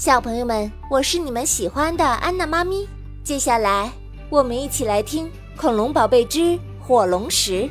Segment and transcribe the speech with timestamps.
[0.00, 2.88] 小朋友们，我是你们喜欢的安娜妈咪。
[3.22, 3.92] 接下来，
[4.30, 5.26] 我们一起来听
[5.58, 7.64] 《恐龙宝贝之火龙石》，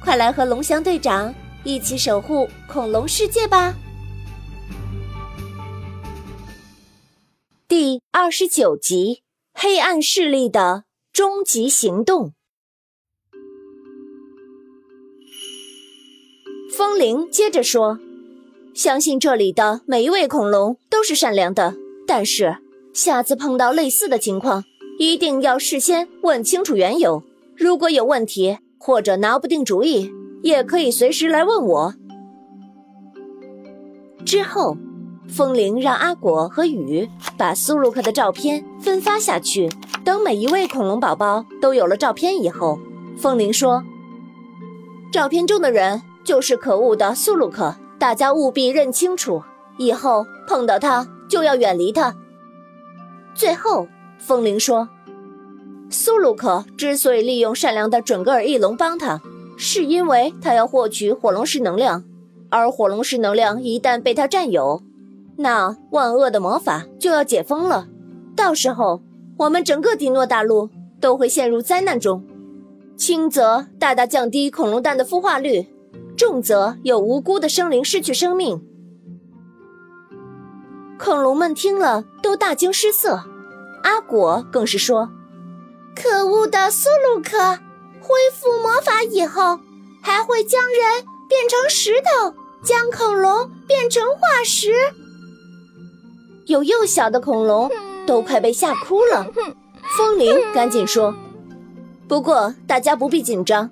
[0.00, 1.34] 快来和龙翔队长
[1.64, 3.74] 一起守护恐龙世界吧！
[7.66, 12.32] 第二十九集：黑暗势力的终极行动。
[16.72, 17.98] 风铃接着说。
[18.74, 21.74] 相信这里的每一位恐龙都是善良的，
[22.06, 22.56] 但是
[22.94, 24.64] 下次碰到类似的情况，
[24.98, 27.22] 一定要事先问清楚缘由。
[27.54, 30.10] 如果有问题或者拿不定主意，
[30.42, 31.94] 也可以随时来问我。
[34.24, 34.76] 之后，
[35.28, 39.68] 风铃让阿果和雨把苏鲁克的照片分发下去。
[40.02, 42.78] 等每一位恐龙宝宝都有了照片以后，
[43.16, 43.84] 风铃说
[45.12, 49.44] ：“照片中的人就是可恶的苏鲁克。”大家务必认清楚，
[49.78, 52.16] 以后碰到他就要远离他。
[53.32, 53.86] 最后，
[54.18, 54.88] 风铃说
[55.88, 59.22] ：“苏鲁克之所以利用善良的准格尔翼龙帮他，
[59.56, 62.02] 是因为他要获取火龙石能量，
[62.50, 64.82] 而火龙石能量一旦被他占有，
[65.36, 67.86] 那万恶的魔法就要解封了。
[68.34, 69.00] 到时候，
[69.36, 70.68] 我们整个迪诺大陆
[71.00, 72.24] 都会陷入灾难中，
[72.96, 75.68] 轻则大大降低恐龙蛋的孵化率。”
[76.22, 78.62] 重则有无辜的生灵失去生命。
[80.96, 83.24] 恐龙们听了都大惊失色，
[83.82, 85.10] 阿果更是说
[86.00, 87.58] ：“可恶的苏鲁克，
[88.00, 89.58] 恢复魔法以后，
[90.00, 94.70] 还会将人变成石头，将恐龙变成化石。”
[96.46, 97.68] 有幼小的恐龙
[98.06, 99.26] 都快被吓哭了。
[99.98, 101.12] 风铃赶紧说
[102.06, 103.68] ：“不过大家不必紧张。”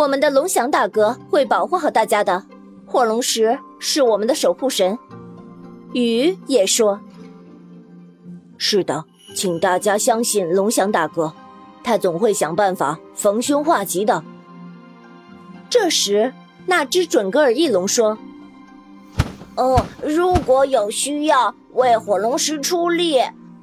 [0.00, 2.42] 我们的龙翔大哥会保护好大家的，
[2.86, 4.98] 火龙石是我们的守护神。
[5.92, 6.98] 雨也说
[8.56, 11.34] ：“是的，请大家相信龙翔大哥，
[11.84, 14.24] 他总会想办法逢凶化吉的。”
[15.68, 16.32] 这时，
[16.64, 18.16] 那只准格尔翼龙说
[19.56, 23.20] ：“哦，如果有需要为火龙石出力，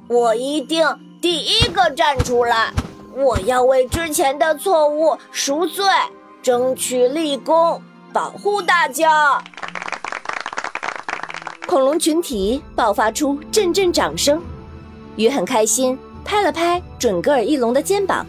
[0.07, 0.85] 我一定
[1.19, 2.71] 第一个站出来。
[3.15, 5.83] 我要为之前的错误赎罪。”
[6.47, 7.81] 争取立功，
[8.13, 9.37] 保护大家！
[11.67, 14.41] 恐龙群体爆发出阵阵掌声，
[15.17, 18.25] 鱼很开心，拍了拍准格尔翼龙的肩膀。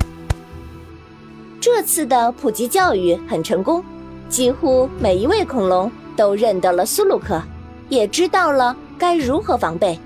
[1.61, 3.85] 这次的普及教育很成功，
[4.29, 7.41] 几乎每一位恐龙都认得了苏鲁克，
[7.89, 9.97] 也知道了该如何防备。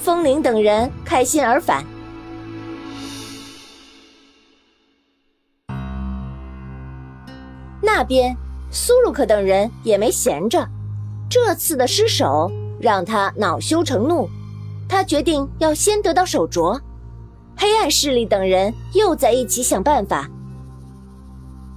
[0.00, 1.84] 风铃等人开心而返。
[7.94, 8.34] 那边，
[8.70, 10.66] 苏鲁克等人也没闲着，
[11.28, 14.26] 这次的失手让他恼羞成怒，
[14.88, 16.80] 他决定要先得到手镯。
[17.54, 20.26] 黑暗势力等人又在一起想办法。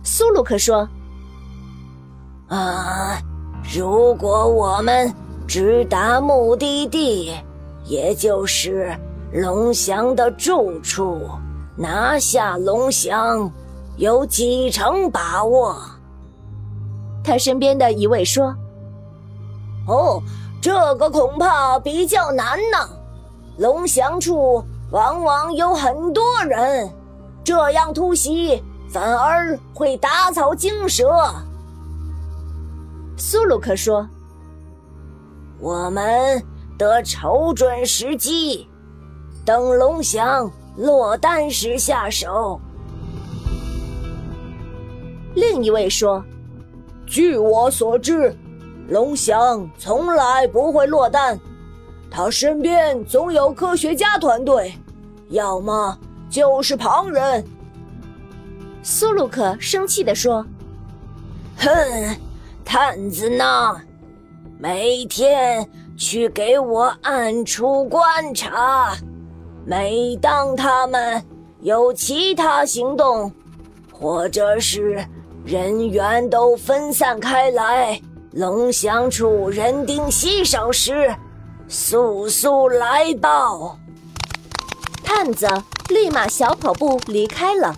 [0.03, 0.87] 苏鲁克说
[2.47, 3.19] ：“啊，
[3.75, 5.13] 如果我们
[5.45, 7.35] 直达目的地，
[7.83, 8.97] 也就是
[9.33, 11.19] 龙翔的住处，
[11.75, 13.51] 拿下龙翔，
[13.97, 15.75] 有几成把握？”
[17.25, 18.55] 他身边的一位说
[19.89, 20.21] ：“哦，
[20.61, 22.77] 这个恐怕比较难呢。
[23.57, 26.87] 龙翔处往往有很多人，
[27.43, 31.09] 这样突袭反而会打草惊蛇。”
[33.17, 34.07] 苏鲁克说
[35.59, 36.43] ：“我们
[36.77, 38.67] 得瞅准时机，
[39.43, 42.61] 等龙翔落单时下手。”
[45.33, 46.23] 另一位说。
[47.05, 48.35] 据我所知，
[48.89, 51.39] 龙翔从来不会落单，
[52.09, 54.73] 他身边总有科学家团队，
[55.29, 55.97] 要么
[56.29, 57.45] 就是旁人。
[58.81, 60.45] 苏鲁克生气地说
[61.57, 61.69] ：“哼，
[62.66, 63.79] 探子呢？
[64.57, 68.96] 每天去给我暗处观察，
[69.63, 71.23] 每当他们
[71.61, 73.31] 有其他行动，
[73.91, 75.05] 或者是……”
[75.45, 78.01] 人员都分散开来，
[78.31, 81.13] 龙翔处人丁稀少时，
[81.67, 83.77] 速速来报。
[85.03, 85.47] 探子
[85.89, 87.75] 立马小跑步离开了。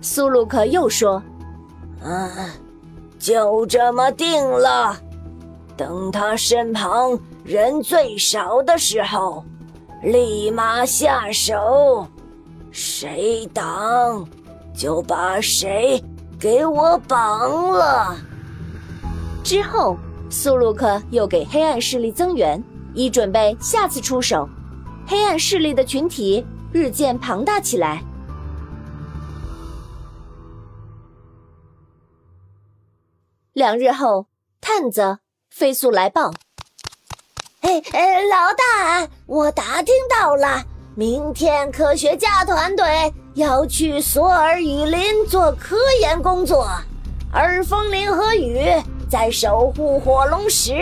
[0.00, 1.20] 苏鲁克又说
[2.04, 2.30] ：“嗯，
[3.18, 4.96] 就这么定了。
[5.76, 9.44] 等他身旁人最少的时候，
[10.04, 12.06] 立马下手，
[12.70, 14.24] 谁挡，
[14.72, 16.00] 就把谁。”
[16.44, 18.14] 给我绑了。
[19.42, 19.96] 之后，
[20.28, 22.62] 苏鲁克又给黑暗势力增援，
[22.92, 24.46] 以准备下次出手。
[25.06, 28.04] 黑暗势力的群体日渐庞大起来。
[33.54, 34.26] 两日后，
[34.60, 36.30] 探子飞速来报
[37.62, 40.62] ：“哎哎，老大，我打听到了，
[40.94, 46.68] 明天科学家团队要去索尔雨林做科研工作，
[47.32, 48.60] 而风铃和雨
[49.10, 50.72] 在守护火龙石，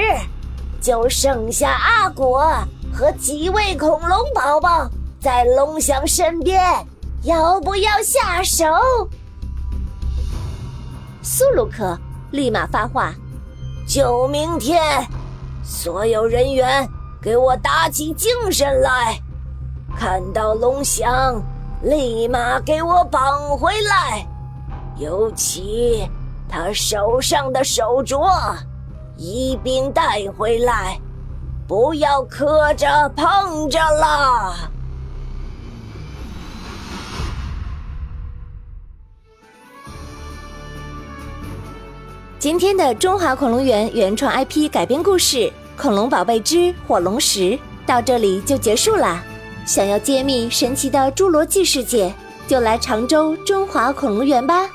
[0.80, 2.44] 就剩下阿果
[2.92, 4.88] 和几位恐龙宝宝
[5.18, 6.60] 在龙翔身边，
[7.22, 8.64] 要不要下手？”
[11.22, 11.98] 苏鲁克。
[12.32, 13.12] 立马发话，
[13.86, 15.06] 就明天，
[15.62, 16.88] 所有人员
[17.20, 19.20] 给我打起精神来！
[19.94, 21.42] 看到龙翔，
[21.82, 24.24] 立马给我绑回来！
[24.98, 26.08] 尤其
[26.48, 28.54] 他手上的手镯，
[29.16, 30.96] 一并带回来，
[31.66, 34.54] 不要磕着碰着了。
[42.38, 45.36] 今天的中华恐龙园原创 IP 改编故事
[45.76, 47.40] 《恐龙宝贝之火龙石》
[47.84, 49.20] 到这里就结束了。
[49.64, 52.12] 想要揭秘神奇的侏罗纪世界，
[52.46, 54.68] 就来常州中华恐龙园吧。